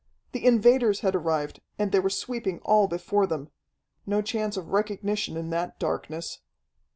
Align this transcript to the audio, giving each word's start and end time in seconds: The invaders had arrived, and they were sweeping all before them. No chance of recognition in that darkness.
The 0.31 0.43
invaders 0.43 1.01
had 1.01 1.13
arrived, 1.15 1.59
and 1.77 1.91
they 1.91 1.99
were 1.99 2.09
sweeping 2.09 2.59
all 2.65 2.87
before 2.87 3.27
them. 3.27 3.51
No 4.07 4.23
chance 4.23 4.57
of 4.57 4.69
recognition 4.69 5.37
in 5.37 5.51
that 5.51 5.77
darkness. 5.77 6.39